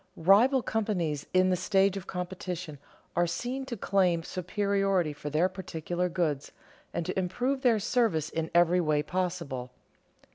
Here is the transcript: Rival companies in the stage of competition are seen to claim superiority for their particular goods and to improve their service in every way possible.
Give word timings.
Rival 0.17 0.63
companies 0.63 1.27
in 1.31 1.51
the 1.51 1.55
stage 1.55 1.95
of 1.95 2.07
competition 2.07 2.79
are 3.15 3.27
seen 3.27 3.67
to 3.67 3.77
claim 3.77 4.23
superiority 4.23 5.13
for 5.13 5.29
their 5.29 5.47
particular 5.47 6.09
goods 6.09 6.51
and 6.91 7.05
to 7.05 7.19
improve 7.19 7.61
their 7.61 7.77
service 7.77 8.31
in 8.31 8.49
every 8.55 8.81
way 8.81 9.03
possible. 9.03 9.69